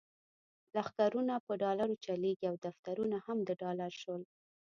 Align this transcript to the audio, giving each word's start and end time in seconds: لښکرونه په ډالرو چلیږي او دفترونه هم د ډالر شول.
لښکرونه 0.75 1.33
په 1.45 1.51
ډالرو 1.63 1.95
چلیږي 2.05 2.45
او 2.51 2.55
دفترونه 2.65 3.17
هم 3.25 3.37
د 3.47 3.49
ډالر 3.61 3.91
شول. 4.01 4.21